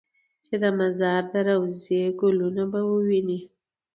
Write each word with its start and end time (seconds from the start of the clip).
چې 0.45 0.53
د 0.61 0.63
مزار 0.79 1.21
د 1.33 1.35
روضې 1.47 2.01
ګلونه 2.21 2.63
به 2.71 2.79
ووینې. 2.89 3.39